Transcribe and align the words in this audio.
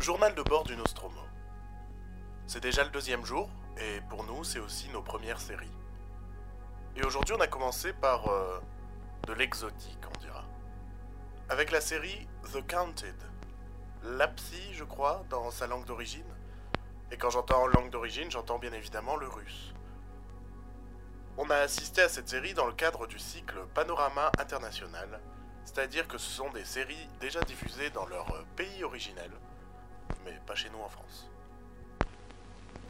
Journal 0.00 0.34
de 0.34 0.42
bord 0.42 0.64
du 0.64 0.74
Nostromo. 0.78 1.20
C'est 2.46 2.62
déjà 2.62 2.84
le 2.84 2.88
deuxième 2.88 3.22
jour, 3.26 3.50
et 3.76 4.00
pour 4.08 4.24
nous, 4.24 4.44
c'est 4.44 4.58
aussi 4.58 4.88
nos 4.88 5.02
premières 5.02 5.38
séries. 5.38 5.76
Et 6.96 7.04
aujourd'hui, 7.04 7.34
on 7.36 7.40
a 7.40 7.46
commencé 7.46 7.92
par 7.92 8.26
euh, 8.28 8.60
de 9.26 9.34
l'exotique, 9.34 9.98
on 10.08 10.18
dira. 10.18 10.42
Avec 11.50 11.70
la 11.70 11.82
série 11.82 12.26
The 12.50 12.66
Counted. 12.66 13.14
L'apsi, 14.02 14.72
je 14.72 14.84
crois, 14.84 15.22
dans 15.28 15.50
sa 15.50 15.66
langue 15.66 15.84
d'origine. 15.84 16.24
Et 17.10 17.18
quand 17.18 17.28
j'entends 17.28 17.66
langue 17.66 17.90
d'origine, 17.90 18.30
j'entends 18.30 18.58
bien 18.58 18.72
évidemment 18.72 19.16
le 19.16 19.28
russe. 19.28 19.74
On 21.36 21.50
a 21.50 21.56
assisté 21.56 22.00
à 22.00 22.08
cette 22.08 22.30
série 22.30 22.54
dans 22.54 22.66
le 22.66 22.72
cadre 22.72 23.06
du 23.06 23.18
cycle 23.18 23.66
Panorama 23.74 24.32
International, 24.38 25.20
c'est-à-dire 25.66 26.08
que 26.08 26.16
ce 26.16 26.30
sont 26.30 26.50
des 26.52 26.64
séries 26.64 27.08
déjà 27.20 27.40
diffusées 27.42 27.90
dans 27.90 28.06
leur 28.06 28.34
euh, 28.34 28.42
pays 28.56 28.82
originel, 28.82 29.30
mais 30.24 30.38
pas 30.46 30.54
chez 30.54 30.70
nous 30.70 30.80
en 30.80 30.88
France. 30.88 31.28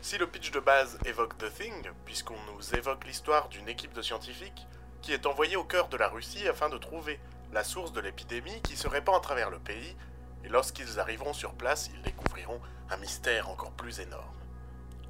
Si 0.03 0.17
le 0.17 0.27
pitch 0.27 0.51
de 0.51 0.61
base 0.61 0.99
évoque 1.05 1.37
The 1.37 1.53
Thing, 1.53 1.91
puisqu'on 2.05 2.39
nous 2.53 2.75
évoque 2.75 3.05
l'histoire 3.05 3.49
d'une 3.49 3.69
équipe 3.69 3.93
de 3.93 4.03
scientifiques 4.03 4.67
qui 5.03 5.13
est 5.13 5.27
envoyée 5.27 5.57
au 5.57 5.65
cœur 5.65 5.89
de 5.89 5.97
la 5.97 6.09
Russie 6.09 6.49
afin 6.49 6.69
de 6.69 6.79
trouver 6.79 7.21
la 7.53 7.65
source 7.65 7.93
de 7.93 8.01
l'épidémie 8.01 8.61
qui 8.63 8.77
se 8.77 8.89
répand 8.89 9.17
à 9.17 9.21
travers 9.21 9.51
le 9.51 9.59
pays, 9.59 9.97
et 10.45 10.49
lorsqu'ils 10.49 11.01
arriveront 11.01 11.33
sur 11.33 11.53
place, 11.53 11.91
ils 11.93 12.03
découvriront 12.03 12.61
un 12.91 12.97
mystère 12.97 13.49
encore 13.49 13.73
plus 13.73 14.01
énorme. 14.01 14.25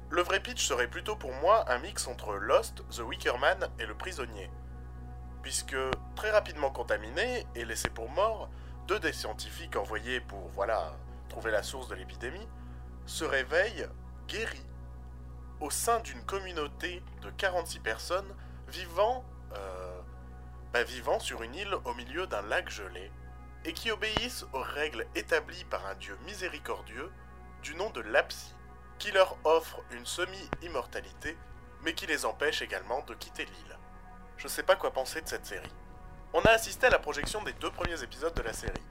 Le 0.09 0.21
vrai 0.21 0.41
pitch 0.41 0.65
serait 0.65 0.89
plutôt 0.89 1.15
pour 1.15 1.31
moi 1.35 1.63
un 1.71 1.79
mix 1.79 2.07
entre 2.07 2.33
Lost, 2.33 2.83
The 2.89 2.99
Wicker 2.99 3.37
Man 3.37 3.69
et 3.79 3.85
Le 3.85 3.95
Prisonnier. 3.95 4.49
Puisque, 5.41 5.77
très 6.15 6.31
rapidement 6.31 6.69
contaminés 6.69 7.47
et 7.55 7.63
laissés 7.63 7.89
pour 7.89 8.09
morts, 8.09 8.49
deux 8.87 8.99
des 8.99 9.13
scientifiques 9.13 9.77
envoyés 9.77 10.19
pour, 10.19 10.49
voilà, 10.49 10.93
trouver 11.31 11.51
la 11.51 11.63
source 11.63 11.87
de 11.87 11.95
l'épidémie, 11.95 12.47
se 13.05 13.23
réveillent 13.23 13.87
guéris 14.27 14.65
au 15.61 15.69
sein 15.69 15.99
d'une 16.01 16.21
communauté 16.25 17.01
de 17.21 17.29
46 17.29 17.79
personnes 17.79 18.35
vivant, 18.67 19.23
euh, 19.53 20.01
bah, 20.73 20.83
vivant 20.83 21.19
sur 21.19 21.41
une 21.41 21.55
île 21.55 21.73
au 21.85 21.93
milieu 21.93 22.27
d'un 22.27 22.41
lac 22.41 22.69
gelé 22.69 23.11
et 23.63 23.73
qui 23.73 23.91
obéissent 23.91 24.45
aux 24.53 24.61
règles 24.61 25.05
établies 25.15 25.63
par 25.65 25.85
un 25.85 25.95
dieu 25.95 26.17
miséricordieux 26.25 27.11
du 27.61 27.75
nom 27.75 27.91
de 27.91 28.01
Lapsi, 28.01 28.53
qui 28.97 29.11
leur 29.11 29.37
offre 29.45 29.81
une 29.91 30.05
semi-immortalité, 30.05 31.37
mais 31.83 31.93
qui 31.93 32.07
les 32.07 32.25
empêche 32.25 32.61
également 32.61 33.01
de 33.03 33.13
quitter 33.13 33.45
l'île. 33.45 33.77
Je 34.37 34.47
sais 34.47 34.63
pas 34.63 34.75
quoi 34.75 34.91
penser 34.91 35.21
de 35.21 35.27
cette 35.27 35.45
série. 35.45 35.71
On 36.33 36.41
a 36.41 36.49
assisté 36.49 36.87
à 36.87 36.89
la 36.89 36.99
projection 36.99 37.43
des 37.43 37.53
deux 37.53 37.71
premiers 37.71 38.01
épisodes 38.03 38.33
de 38.33 38.41
la 38.41 38.53
série. 38.53 38.81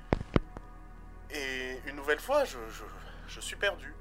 Et 1.33 1.81
une 1.87 1.97
nouvelle 1.97 2.21
fois, 2.21 2.45
je, 2.45 3.41
suis 3.41 3.57
perdu. 3.57 3.95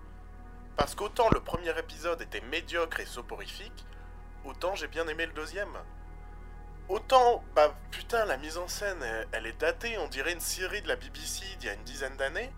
Parce 0.76 0.96
qu'autant 0.96 1.30
le 1.30 1.42
premier 1.42 1.78
épisode 1.78 2.22
était 2.22 2.42
médiocre 2.42 3.00
et 3.00 3.06
soporifique, 3.06 3.86
autant 4.46 4.76
j'ai 4.76 4.88
bien 4.88 5.08
aimé 5.08 5.26
le 5.26 5.34
deuxième. 5.34 5.78
Autant, 6.88 7.44
bah 7.54 7.76
putain, 7.92 8.26
la 8.26 8.38
mise 8.38 8.58
en 8.58 8.68
scène, 8.68 9.04
elle, 9.32 9.46
est 9.46 9.60
datée, 9.60 9.98
on 10.00 10.08
dirait 10.08 10.34
une 10.34 10.40
série 10.40 10.82
de 10.82 10.88
la 10.88 10.96
BBC 10.96 11.46
d'il 11.60 11.68
y 11.68 11.70
a 11.70 11.74
une 11.74 11.84
dizaine 11.84 12.18
d'années. 12.18 12.52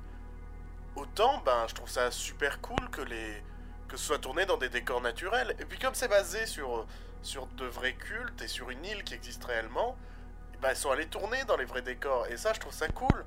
Autant, 0.96 1.40
ben, 1.40 1.66
je 1.68 1.76
trouve 1.76 1.90
ça 1.90 2.12
super 2.12 2.62
cool 2.62 2.90
que 2.92 3.02
les 3.02 3.44
que 3.90 3.98
ce 3.98 4.06
soit 4.06 4.20
tourné 4.20 4.46
dans 4.46 4.56
des 4.56 4.70
décors 4.70 5.02
naturels. 5.02 5.54
Et 5.60 5.66
puis 5.66 5.78
comme 5.78 5.96
c'est 5.96 6.08
basé 6.08 6.46
sur 6.46 6.88
de 7.58 7.66
vrais 7.66 7.94
cultes 7.94 8.42
et 8.42 8.48
sur 8.48 8.70
une 8.70 8.86
île 8.86 9.04
qui 9.04 9.14
existe 9.14 9.44
réellement, 9.44 9.98
ben, 10.62 10.70
ils 10.70 10.78
sont 10.78 10.92
allés 10.92 11.08
tourner 11.08 11.44
dans 11.46 11.58
les 11.58 11.66
vrais 11.66 11.82
décors. 11.82 12.28
Et 12.28 12.38
ça, 12.38 12.54
je 12.54 12.60
trouve 12.60 12.74
ça 12.74 12.88
cool. 12.88 13.26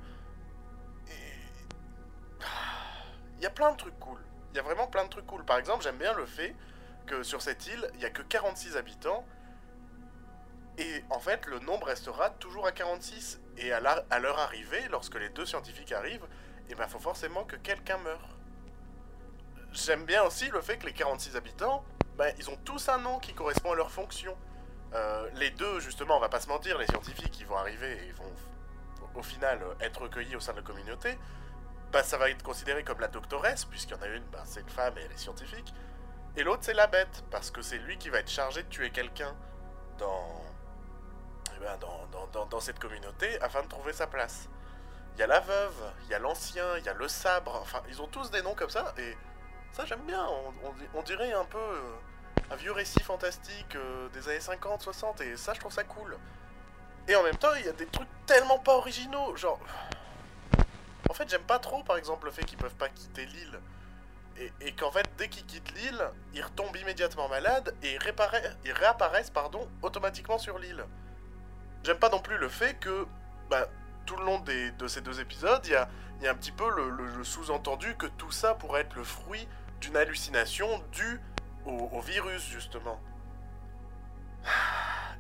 Y 3.45 3.47
a 3.47 3.51
plein 3.51 3.73
de 3.73 3.77
trucs 3.77 3.99
cool. 4.01 4.19
Il 4.53 4.57
y 4.57 4.61
a 4.61 4.63
vraiment 4.63 4.87
plein 4.87 5.05
de 5.05 5.11
trucs 5.11 5.27
cool. 5.27 5.45
Par 5.45 5.59
exemple, 5.59 5.83
j'aime 5.83 5.99
bien 5.99 6.15
le 6.15 6.27
fait 6.27 6.55
que 7.07 7.23
sur 7.23 7.43
cette 7.43 7.67
île, 7.67 7.91
il 7.95 8.01
y 8.01 8.05
a 8.05 8.11
que 8.11 8.23
46 8.23 8.77
habitants. 8.77 9.25
Et 10.79 11.05
en 11.11 11.21
fait, 11.21 11.47
le 11.47 11.59
nombre 11.61 11.87
restera 11.87 12.31
toujours 12.31 12.67
à 12.67 12.73
46. 12.73 13.41
Et 13.59 13.73
à 13.73 13.81
leur 13.81 14.39
arrivée, 14.39 14.83
lorsque 14.91 15.17
les 15.17 15.29
deux 15.29 15.47
scientifiques 15.47 15.93
arrivent, 15.93 16.27
il 16.69 16.77
ben, 16.77 16.89
faut 16.89 16.99
forcément 16.99 17.45
que 17.45 17.57
quelqu'un 17.57 17.99
meure. 17.99 18.29
J'aime 19.73 20.05
bien 20.05 20.23
aussi 20.23 20.49
le 20.49 20.61
fait 20.61 20.79
que 20.79 20.87
les 20.87 20.93
46 20.93 21.37
habitants, 21.37 21.85
ben, 22.17 22.33
ils 22.39 22.49
ont 22.49 22.57
tous 22.65 22.89
un 22.89 22.99
nom 22.99 23.19
qui 23.19 23.35
correspond 23.35 23.73
à 23.73 23.77
leur 23.77 23.91
fonction. 23.91 24.37
Euh, 24.95 25.29
les 25.35 25.51
deux, 25.51 25.81
justement, 25.81 26.17
on 26.17 26.21
va 26.21 26.29
pas 26.29 26.41
se 26.41 26.49
mentir, 26.49 26.79
les 26.79 26.87
scientifiques, 26.87 27.39
ils 27.41 27.47
vont 27.47 27.57
arriver 27.57 27.99
et 28.07 28.13
vont, 28.13 28.33
au 29.17 29.23
final, 29.23 29.61
être 29.81 30.03
recueillis 30.03 30.37
au 30.37 30.41
sein 30.41 30.53
de 30.53 30.59
la 30.59 30.63
communauté. 30.63 31.19
Ben, 31.95 32.03
ça 32.03 32.19
va 32.19 32.29
être 32.29 32.43
considéré 32.43 32.83
comme 32.83 32.99
la 32.99 33.07
doctoresse, 33.07 33.65
puisqu'il 33.67 33.93
y 33.97 34.01
en 34.01 34.03
a 34.03 34.09
une, 34.09 34.25
ben, 34.25 34.43
c'est 34.45 34.63
une 34.63 34.69
femme 34.69 34.99
et 34.99 35.03
elle 35.03 35.13
est 35.13 35.17
scientifique. 35.17 35.73
Et 36.37 36.43
l'autre, 36.43 36.65
c'est 36.65 36.75
la 36.75 36.89
bête, 36.89 37.23
parce 37.31 37.53
que 37.53 37.63
c'est 37.63 37.79
lui 37.79 37.97
qui 37.99 38.09
va 38.11 38.19
être 38.19 38.29
chargé 38.29 38.65
de 38.65 38.69
tuer 38.69 38.91
quelqu'un 38.91 39.33
dans, 39.99 40.43
eh 41.55 41.61
ben, 41.61 41.79
dans, 41.79 42.47
dans- 42.47 42.61
cette 42.61 42.81
communauté 42.81 43.41
afin 43.41 43.63
de 43.63 43.69
trouver 43.69 43.93
sa 43.93 44.09
place. 44.09 44.49
Il 45.15 45.21
y 45.21 45.23
a 45.23 45.29
la 45.29 45.39
veuve, 45.39 45.93
il 46.03 46.09
y 46.09 46.15
a 46.15 46.19
l'ancien, 46.19 46.77
il 46.79 46.85
y 46.85 46.89
a 46.89 46.95
le 46.95 47.07
sabre, 47.07 47.61
enfin, 47.63 47.81
ils 47.89 48.03
ont 48.03 48.09
tous 48.09 48.29
des 48.33 48.43
noms 48.43 48.57
comme 48.57 48.71
ça, 48.71 48.93
et 48.99 49.17
ça 49.71 49.85
j'aime 49.87 50.03
bien, 50.05 50.27
on 50.95 51.03
dirait 51.03 51.33
un 51.33 51.45
peu 51.45 51.59
euh, 51.59 51.95
un 52.51 52.57
vieux 52.57 52.73
récit 52.73 53.05
fantastique 53.05 53.77
euh, 53.77 54.09
des 54.09 54.29
années 54.29 54.41
50, 54.41 54.83
60, 54.83 55.21
et 55.21 55.37
ça 55.37 55.55
je 55.55 55.61
trouve 55.61 55.73
ça 55.73 55.85
cool. 55.85 56.19
Et 57.07 57.15
en 57.15 57.23
même 57.23 57.37
temps, 57.37 57.55
il 57.55 57.67
y 57.67 57.69
a 57.69 57.73
des 57.73 57.87
trucs 57.87 58.09
tellement 58.27 58.59
pas 58.59 58.75
originaux, 58.75 59.37
genre... 59.37 59.61
En 61.15 61.17
fait, 61.17 61.31
j'aime 61.31 61.45
pas 61.45 61.61
trop, 61.61 61.85
par 61.85 61.97
exemple, 61.97 62.27
le 62.27 62.33
fait 62.33 62.43
qu'ils 62.45 62.59
peuvent 62.59 62.75
pas 62.75 62.89
quitter 62.89 63.25
l'île. 63.27 63.61
Et, 64.61 64.73
qu'en 64.73 64.91
fait, 64.91 65.09
dès 65.17 65.29
qu'ils 65.29 65.47
quittent 65.47 65.73
l'île, 65.77 66.11
ils 66.33 66.43
retombent 66.43 66.75
immédiatement 66.75 67.29
malades 67.29 67.73
et 67.85 67.93
ils, 67.93 67.99
réappara- 67.99 68.57
ils 68.65 68.73
réapparaissent 68.73 69.31
pardon, 69.31 69.69
automatiquement 69.83 70.39
sur 70.39 70.59
l'île. 70.59 70.85
J'aime 71.85 72.01
pas 72.01 72.09
non 72.09 72.19
plus 72.19 72.37
le 72.37 72.49
fait 72.49 72.75
que, 72.81 73.07
bah, 73.49 73.69
tout 74.07 74.17
le 74.17 74.25
long 74.25 74.41
de 74.41 74.89
ces 74.89 75.03
deux 75.03 75.21
épisodes, 75.21 75.61
il 75.67 75.71
y 75.71 75.77
a, 75.77 75.89
un 76.29 76.35
petit 76.35 76.51
peu 76.51 76.69
le, 76.69 77.23
sous-entendu 77.23 77.95
que 77.95 78.07
tout 78.07 78.33
ça 78.33 78.55
pourrait 78.57 78.81
être 78.81 78.97
le 78.97 79.05
fruit 79.05 79.47
d'une 79.81 79.97
hallucination 79.97 80.83
due 80.91 81.21
au, 81.65 82.01
virus, 82.01 82.45
justement. 82.49 83.01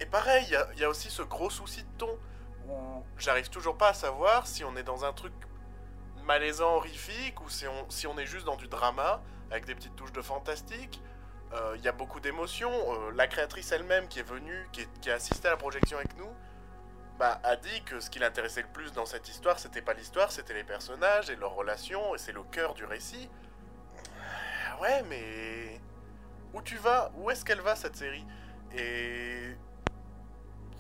Et 0.00 0.06
pareil, 0.06 0.44
il 0.72 0.78
y 0.78 0.80
y 0.80 0.84
a 0.84 0.88
aussi 0.88 1.08
ce 1.08 1.22
gros 1.22 1.50
souci 1.50 1.84
de 1.84 1.98
ton, 1.98 2.18
où 2.66 3.04
j'arrive 3.16 3.48
toujours 3.48 3.78
pas 3.78 3.90
à 3.90 3.94
savoir 3.94 4.48
si 4.48 4.64
on 4.64 4.74
est 4.74 4.82
dans 4.82 5.04
un 5.04 5.12
truc 5.12 5.32
malaisant, 6.24 6.76
horrifique, 6.76 7.40
ou 7.40 7.48
si 7.48 7.66
on, 8.06 8.18
est 8.18 8.26
juste 8.26 8.46
dans 8.46 8.56
du 8.56 8.68
drama, 8.68 9.22
avec 9.50 9.66
des 9.66 9.74
petites 9.74 9.96
touches 9.96 10.12
de 10.12 10.22
fantastique. 10.22 11.02
Euh, 11.52 11.74
Il 11.76 11.84
y 11.84 11.88
a 11.88 11.92
beaucoup 11.92 12.20
d'émotions. 12.20 12.72
Euh, 12.72 13.12
la 13.14 13.26
créatrice 13.26 13.70
elle-même 13.72 14.08
qui 14.08 14.20
est 14.20 14.28
venue, 14.28 14.68
qui, 14.72 15.10
a 15.10 15.14
assisté 15.14 15.48
à 15.48 15.52
la 15.52 15.56
projection 15.56 15.98
avec 15.98 16.16
nous, 16.16 16.30
bah, 17.18 17.40
a 17.44 17.56
dit 17.56 17.82
que 17.84 18.00
ce 18.00 18.10
qui 18.10 18.18
l'intéressait 18.18 18.62
le 18.62 18.68
plus 18.68 18.92
dans 18.92 19.06
cette 19.06 19.28
histoire, 19.28 19.58
c'était 19.58 19.82
pas 19.82 19.94
l'histoire, 19.94 20.32
c'était 20.32 20.54
les 20.54 20.64
personnages 20.64 21.30
et 21.30 21.36
leurs 21.36 21.54
relations, 21.54 22.14
et 22.14 22.18
c'est 22.18 22.32
le 22.32 22.42
cœur 22.42 22.74
du 22.74 22.84
récit. 22.84 23.30
Ouais, 24.80 25.02
mais 25.08 25.80
où 26.52 26.60
tu 26.62 26.76
vas? 26.76 27.12
Où 27.16 27.30
est-ce 27.30 27.44
qu'elle 27.44 27.60
va 27.60 27.76
cette 27.76 27.96
série? 27.96 28.26
Et 28.76 29.56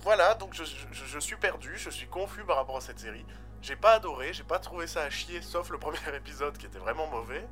voilà, 0.02 0.34
donc 0.34 0.54
je 0.54 1.18
suis 1.20 1.36
perdu, 1.36 1.76
je 1.76 1.90
suis 1.90 2.08
confus 2.08 2.44
par 2.44 2.56
rapport 2.56 2.76
à 2.76 2.80
cette 2.80 2.98
série. 2.98 3.24
J'ai 3.64 3.76
pas 3.76 3.94
adoré, 3.94 4.34
j'ai 4.34 4.44
pas 4.44 4.58
trouvé 4.58 4.86
ça 4.86 5.04
à 5.04 5.08
chier, 5.08 5.40
sauf 5.40 5.70
le 5.70 5.78
premier 5.78 5.96
épisode 6.14 6.58
qui 6.58 6.66
était 6.66 6.78
vraiment 6.78 7.06
mauvais. 7.06 7.48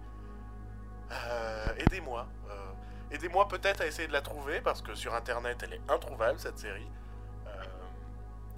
Euh, 1.11 1.67
aidez-moi. 1.79 2.27
euh, 2.51 2.73
aidez-moi 3.13 3.49
peut-être 3.49 3.81
à 3.81 3.87
essayer 3.87 4.09
de 4.09 4.13
la 4.13 4.21
trouver, 4.21 4.61
parce 4.61 4.83
que 4.83 4.95
sur 4.95 5.15
internet 5.15 5.63
elle 5.63 5.73
est 5.73 5.81
introuvable 5.91 6.39
cette 6.39 6.59
série. 6.59 6.87
Euh, 7.47 7.65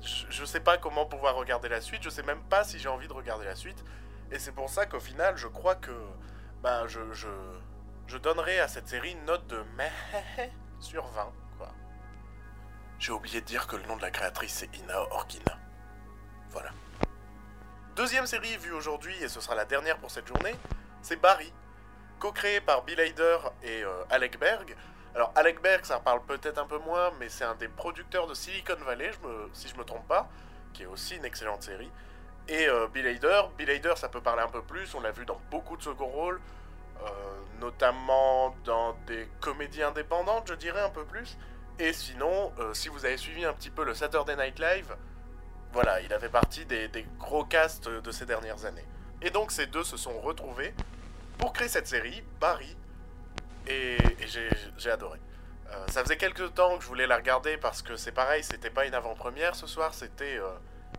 je, 0.02 0.26
je 0.30 0.44
sais 0.44 0.58
pas 0.58 0.78
comment 0.78 1.06
pouvoir 1.06 1.36
regarder 1.36 1.68
la 1.68 1.80
suite, 1.80 2.02
je 2.02 2.10
sais 2.10 2.24
même 2.24 2.42
pas 2.42 2.64
si 2.64 2.80
j'ai 2.80 2.88
envie 2.88 3.06
de 3.06 3.12
regarder 3.12 3.44
la 3.44 3.54
suite. 3.54 3.84
Et 4.32 4.40
c'est 4.40 4.52
pour 4.52 4.68
ça 4.68 4.86
qu'au 4.86 4.98
final, 4.98 5.36
je 5.36 5.46
crois 5.46 5.76
que 5.76 5.96
ben, 6.60 6.88
je, 6.88 6.98
je, 7.12 8.18
donnerai 8.18 8.58
à 8.58 8.66
cette 8.66 8.88
série 8.88 9.12
une 9.12 9.24
note 9.26 9.46
de 9.46 9.62
meh 9.76 9.92
sur 10.80 11.06
20. 11.06 11.32
Quoi. 11.58 11.68
J'ai 12.98 13.12
oublié 13.12 13.40
de 13.40 13.46
dire 13.46 13.68
que 13.68 13.76
le 13.76 13.84
nom 13.86 13.96
de 13.96 14.02
la 14.02 14.10
créatrice 14.10 14.54
c'est 14.54 14.76
Ina 14.76 15.02
Orkina. 15.12 15.56
Voilà. 16.50 16.70
Deuxième 17.96 18.26
série 18.26 18.56
vue 18.56 18.72
aujourd'hui, 18.72 19.14
et 19.22 19.28
ce 19.28 19.40
sera 19.40 19.54
la 19.54 19.64
dernière 19.64 19.98
pour 19.98 20.10
cette 20.10 20.26
journée, 20.26 20.56
c'est 21.00 21.14
Barry, 21.14 21.52
co-créé 22.18 22.60
par 22.60 22.82
Bill 22.82 22.98
Hader 22.98 23.38
et 23.62 23.84
euh, 23.84 24.02
Alec 24.10 24.36
Berg. 24.40 24.74
Alors 25.14 25.30
Alec 25.36 25.62
Berg, 25.62 25.84
ça 25.84 26.00
parle 26.00 26.20
peut-être 26.24 26.58
un 26.58 26.66
peu 26.66 26.78
moins, 26.78 27.12
mais 27.20 27.28
c'est 27.28 27.44
un 27.44 27.54
des 27.54 27.68
producteurs 27.68 28.26
de 28.26 28.34
Silicon 28.34 28.74
Valley, 28.84 29.12
si 29.52 29.68
je 29.68 29.76
me 29.76 29.84
trompe 29.84 30.08
pas, 30.08 30.28
qui 30.72 30.82
est 30.82 30.86
aussi 30.86 31.14
une 31.14 31.24
excellente 31.24 31.62
série. 31.62 31.88
Et 32.48 32.66
euh, 32.66 32.88
Bill 32.88 33.06
Hader, 33.06 33.42
Bill 33.56 33.70
Hader, 33.70 33.94
ça 33.94 34.08
peut 34.08 34.20
parler 34.20 34.42
un 34.42 34.48
peu 34.48 34.62
plus, 34.62 34.92
on 34.96 35.00
l'a 35.00 35.12
vu 35.12 35.24
dans 35.24 35.40
beaucoup 35.52 35.76
de 35.76 35.82
second 35.84 36.08
rôles, 36.08 36.40
euh, 37.00 37.08
notamment 37.60 38.56
dans 38.64 38.94
des 39.06 39.28
comédies 39.40 39.84
indépendantes, 39.84 40.48
je 40.48 40.54
dirais 40.54 40.82
un 40.82 40.90
peu 40.90 41.04
plus. 41.04 41.38
Et 41.78 41.92
sinon, 41.92 42.52
si 42.72 42.88
vous 42.88 43.04
avez 43.04 43.16
suivi 43.16 43.44
un 43.44 43.52
petit 43.52 43.70
peu 43.70 43.84
le 43.84 43.94
Saturday 43.94 44.34
Night 44.36 44.58
Live, 44.58 44.96
voilà, 45.74 46.00
il 46.00 46.12
a 46.14 46.20
fait 46.20 46.28
partie 46.28 46.64
des, 46.64 46.88
gros 47.18 47.44
casts 47.44 47.88
de 47.88 48.10
ces 48.12 48.24
dernières 48.24 48.64
années. 48.64 48.86
Et 49.20 49.30
donc 49.30 49.50
ces 49.50 49.66
deux 49.66 49.82
se 49.82 49.96
sont 49.96 50.20
retrouvés 50.20 50.72
pour 51.36 51.52
créer 51.52 51.66
cette 51.68 51.88
série, 51.88 52.22
Barry, 52.40 52.76
et, 53.66 53.98
j'ai 54.78 54.90
adoré. 54.90 55.18
Euh, 55.70 55.86
ça 55.88 56.04
faisait 56.04 56.16
quelques 56.16 56.54
temps 56.54 56.76
que 56.76 56.84
je 56.84 56.88
voulais 56.88 57.08
la 57.08 57.16
regarder 57.16 57.56
parce 57.56 57.82
que 57.82 57.96
c'est 57.96 58.12
pareil, 58.12 58.44
c'était 58.44 58.70
pas 58.70 58.86
une 58.86 58.94
avant-première 58.94 59.56
ce 59.56 59.66
soir, 59.66 59.94
c'était 59.94 60.36
euh, 60.36 60.48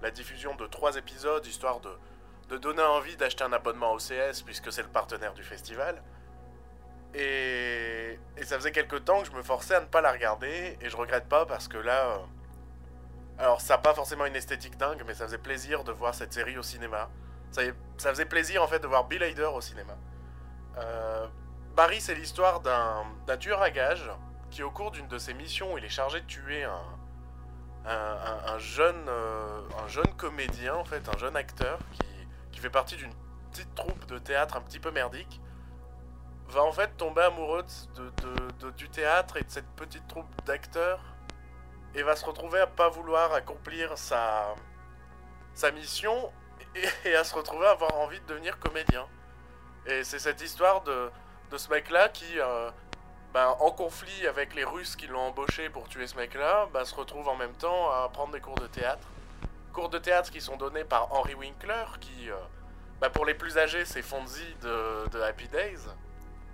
la 0.01 0.12
diffusion 0.12 0.56
de 0.56 0.68
trois 0.68 0.98
épisodes 0.98 1.45
histoire 1.45 1.80
de, 1.80 1.92
de 2.50 2.57
donner 2.57 2.81
envie 2.81 3.16
d'acheter 3.16 3.45
un 3.45 3.54
abonnement 3.54 3.94
au 3.94 3.98
CS 3.98 4.42
puisque 4.44 4.74
c'est 4.74 4.83
le 4.83 4.89
partenaire 4.89 5.33
du 5.33 5.44
festival. 5.44 6.01
Et, 7.13 8.19
et 8.36 8.44
ça 8.44 8.57
faisait 8.57 8.74
quelques 8.74 9.06
temps 9.06 9.22
que 9.22 9.27
je 9.27 9.31
me 9.31 9.42
forçais 9.42 9.75
à 9.75 9.80
ne 9.80 9.86
pas 9.86 10.01
la 10.01 10.12
regarder 10.12 10.77
et 10.81 10.89
je 10.89 10.98
regrette 10.98 11.30
pas 11.30 11.45
parce 11.45 11.69
que 11.69 11.77
là. 11.77 12.19
Alors, 13.37 13.59
ça 13.61 13.75
n'a 13.75 13.77
pas 13.79 13.93
forcément 13.93 14.25
une 14.25 14.35
esthétique 14.35 14.77
dingue, 14.77 15.03
mais 15.05 15.13
ça 15.13 15.25
faisait 15.25 15.37
plaisir 15.37 15.83
de 15.83 15.91
voir 15.91 16.13
cette 16.15 16.33
série 16.33 16.57
au 16.57 16.63
cinéma. 16.63 17.09
Ça, 17.51 17.61
ça 17.97 18.09
faisait 18.09 18.25
plaisir 18.25 18.63
en 18.63 18.67
fait 18.67 18.79
de 18.79 18.87
voir 18.87 19.05
Bill 19.05 19.23
Hader 19.23 19.49
au 19.53 19.61
cinéma. 19.61 19.93
Euh, 20.77 21.27
Barry, 21.75 21.99
c'est 22.01 22.15
l'histoire 22.15 22.59
d'un 22.61 23.37
tueur 23.37 23.61
à 23.61 23.69
gages 23.69 24.09
qui, 24.51 24.63
au 24.63 24.71
cours 24.71 24.91
d'une 24.91 25.07
de 25.07 25.17
ses 25.17 25.33
missions 25.33 25.77
il 25.77 25.83
est 25.85 25.89
chargé 25.89 26.21
de 26.21 26.25
tuer 26.25 26.63
un, 26.63 26.81
un, 27.85 27.91
un- 27.93 28.53
un 28.53 28.57
jeune, 28.57 29.05
euh, 29.09 29.61
un 29.83 29.88
jeune 29.88 30.13
comédien, 30.15 30.75
en 30.75 30.85
fait, 30.85 31.07
un 31.13 31.17
jeune 31.17 31.35
acteur 31.35 31.79
qui, 31.93 32.27
qui 32.51 32.59
fait 32.59 32.69
partie 32.69 32.95
d'une 32.95 33.13
petite 33.51 33.73
troupe 33.75 34.05
de 34.07 34.17
théâtre 34.17 34.55
un 34.57 34.61
petit 34.61 34.79
peu 34.79 34.91
merdique, 34.91 35.41
va 36.49 36.63
en 36.63 36.71
fait 36.71 36.95
tomber 36.97 37.21
amoureux 37.23 37.63
de- 37.95 38.11
de- 38.61 38.71
du 38.71 38.89
théâtre 38.89 39.38
et 39.38 39.41
de 39.43 39.49
cette 39.49 39.67
petite 39.75 40.07
troupe 40.07 40.27
d'acteurs 40.45 40.99
et 41.95 42.03
va 42.03 42.15
se 42.15 42.25
retrouver 42.25 42.59
à 42.59 42.68
pas 42.68 42.89
vouloir 42.89 43.33
accomplir 43.33 43.97
sa, 43.97 44.53
sa 45.53 45.71
mission 45.71 46.31
et, 47.06 47.15
à 47.15 47.24
se 47.24 47.33
retrouver 47.33 47.65
à 47.68 47.71
avoir 47.71 47.95
envie 47.95 48.19
de 48.19 48.25
devenir 48.25 48.59
comédien. 48.59 49.07
Et 49.88 50.03
c'est 50.03 50.19
cette 50.19 50.42
histoire 50.42 50.81
de, 50.81 51.09
de 51.51 51.57
ce 51.57 51.69
mec-là 51.69 52.09
qui, 52.09 52.39
euh, 52.39 52.69
ben, 53.33 53.56
en 53.59 53.71
conflit 53.71 54.27
avec 54.27 54.56
les 54.56 54.63
Russes 54.63 54.95
qui 54.95 55.07
l'ont 55.07 55.27
embauché 55.27 55.69
pour 55.69 55.88
tuer 55.88 56.07
ce 56.07 56.15
mec-là, 56.15 56.68
ben, 56.74 56.83
se 56.83 56.95
retrouve 56.95 57.27
en 57.27 57.36
même 57.36 57.53
temps 57.53 57.92
à 57.92 58.09
prendre 58.09 58.33
des 58.33 58.41
cours 58.41 58.59
de 58.59 58.68
théâtre. 58.68 59.07
Cours 59.74 59.89
de 59.89 59.98
théâtre 59.98 60.31
qui 60.31 60.41
sont 60.41 60.57
donnés 60.57 60.86
par 60.86 61.13
Henry 61.13 61.36
Winkler, 61.36 61.86
qui, 62.01 62.30
euh, 62.30 62.36
ben, 63.00 63.09
pour 63.09 63.25
les 63.25 63.36
plus 63.36 63.57
âgés, 63.57 63.86
c'est 63.86 64.01
Fonzie 64.01 64.56
de, 64.62 65.07
de 65.09 65.21
Happy 65.21 65.48
Days. 65.48 65.80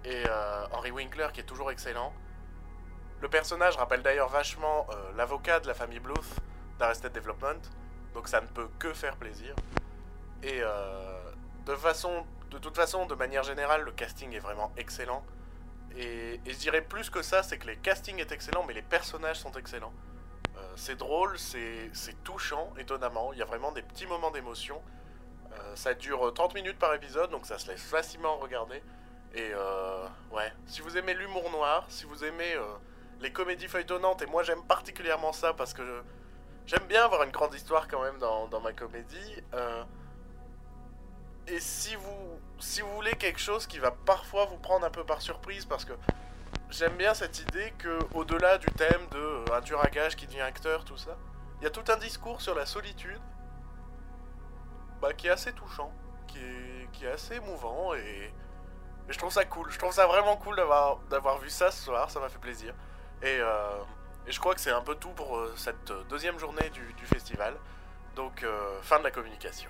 Et 0.03 0.23
euh, 0.27 0.65
Henry 0.71 0.91
Winkler 0.91 1.27
qui 1.33 1.41
est 1.41 1.45
toujours 1.45 1.71
excellent. 1.71 2.13
Le 3.21 3.29
personnage 3.29 3.75
rappelle 3.77 4.01
d'ailleurs 4.01 4.29
vachement 4.29 4.87
euh, 4.89 5.11
l'avocat 5.15 5.59
de 5.59 5.67
la 5.67 5.75
famille 5.75 5.99
Bluth 5.99 6.25
d'Arrested 6.79 7.11
Development, 7.13 7.61
donc 8.15 8.27
ça 8.27 8.41
ne 8.41 8.47
peut 8.47 8.67
que 8.79 8.93
faire 8.93 9.15
plaisir. 9.15 9.53
Et 10.41 10.59
euh, 10.63 11.21
de, 11.67 12.57
toute 12.57 12.75
façon, 12.75 13.05
de 13.05 13.13
manière 13.13 13.43
générale, 13.43 13.83
le 13.83 13.91
casting 13.91 14.33
est 14.33 14.39
vraiment 14.39 14.71
excellent. 14.75 15.23
Et, 15.95 16.39
je 16.47 16.57
dirais 16.57 16.81
plus 16.81 17.11
que 17.11 17.21
ça, 17.21 17.43
c'est 17.43 17.59
que 17.59 17.67
les 17.67 17.77
castings 17.77 18.17
est 18.17 18.31
excellent, 18.31 18.63
mais 18.67 18.73
les 18.73 18.81
personnages 18.81 19.39
sont 19.39 19.51
excellents. 19.51 19.93
Euh, 20.57 20.61
c'est 20.75 20.95
drôle, 20.95 21.37
c'est 21.37 21.91
touchant, 22.23 22.73
étonnamment. 22.79 23.33
Il 23.33 23.39
y 23.39 23.43
a 23.43 23.45
vraiment 23.45 23.71
des 23.71 23.83
petits 23.83 24.07
moments 24.07 24.31
d'émotion. 24.31 24.81
Ça 25.75 25.93
dure 25.93 26.33
30 26.33 26.55
minutes 26.55 26.79
par 26.79 26.93
épisode, 26.93 27.29
donc 27.29 27.45
ça 27.45 27.59
se 27.59 27.67
laisse 27.67 27.81
facilement 27.81 28.37
regarder. 28.37 28.81
Et 29.35 29.51
ouais, 30.31 30.51
si 30.65 30.81
vous 30.81 30.97
aimez 30.97 31.13
l'humour 31.13 31.51
noir, 31.51 31.85
si 31.89 32.05
vous 32.05 32.23
aimez 32.23 32.55
les 33.21 33.31
comédies 33.31 33.67
feuilletonnantes, 33.67 34.21
et 34.21 34.25
moi 34.25 34.43
j'aime 34.43 34.63
particulièrement 34.63 35.31
ça 35.31 35.53
parce 35.53 35.73
que 35.73 36.03
j'aime 36.65 36.85
bien 36.87 37.05
avoir 37.05 37.23
une 37.23 37.31
grande 37.31 37.53
histoire 37.53 37.87
quand 37.87 38.01
même 38.01 38.17
dans, 38.17 38.59
ma 38.61 38.73
comédie. 38.73 39.43
euh, 39.53 39.83
et 41.47 41.59
si 41.59 41.95
vous, 41.95 42.39
si 42.59 42.81
vous 42.81 42.93
voulez 42.95 43.13
quelque 43.13 43.39
chose 43.39 43.65
qui 43.67 43.79
va 43.79 43.91
parfois 43.91 44.45
vous 44.45 44.57
prendre 44.57 44.85
un 44.85 44.89
peu 44.89 45.03
par 45.03 45.21
surprise, 45.21 45.65
parce 45.65 45.85
que 45.85 45.93
j'aime 46.69 46.95
bien 46.97 47.13
cette 47.13 47.39
idée 47.39 47.73
que 47.77 47.99
au-delà 48.13 48.57
du 48.57 48.67
thème 48.67 49.07
de 49.11 49.17
euh, 49.17 49.45
un 49.53 49.61
tueur 49.61 49.83
à 49.83 49.89
gages 49.89 50.15
qui 50.15 50.27
devient 50.27 50.41
acteur, 50.41 50.85
tout 50.85 50.97
ça, 50.97 51.17
il 51.59 51.63
y 51.63 51.67
a 51.67 51.71
tout 51.71 51.83
un 51.91 51.97
discours 51.97 52.41
sur 52.41 52.55
la 52.55 52.65
solitude 52.65 53.19
bah, 55.01 55.13
qui 55.13 55.27
est 55.27 55.31
assez 55.31 55.51
touchant, 55.53 55.91
qui 56.27 56.39
est, 56.39 57.07
assez 57.07 57.35
émouvant 57.35 57.95
et, 57.95 58.31
et 59.09 59.13
je 59.13 59.17
trouve 59.17 59.31
ça 59.31 59.43
cool. 59.43 59.71
Je 59.71 59.79
trouve 59.79 59.91
ça 59.91 60.05
vraiment 60.05 60.37
cool 60.37 60.55
d'avoir 60.55 61.39
vu 61.39 61.49
ça 61.49 61.71
ce 61.71 61.83
soir, 61.83 62.09
ça 62.11 62.19
m'a 62.19 62.29
fait 62.29 62.39
plaisir. 62.39 62.75
Et, 63.23 63.39
euh, 63.39 63.77
et 64.27 64.31
je 64.31 64.39
crois 64.39 64.55
que 64.55 64.61
c'est 64.61 64.71
un 64.71 64.81
peu 64.81 64.95
tout 64.95 65.09
pour 65.09 65.37
euh, 65.37 65.53
cette 65.55 65.91
euh, 65.91 66.03
deuxième 66.09 66.39
journée 66.39 66.69
du, 66.71 67.05
festival. 67.05 67.55
Donc, 68.15 68.45
fin 68.81 68.99
de 68.99 69.03
la 69.05 69.11
communication. 69.11 69.69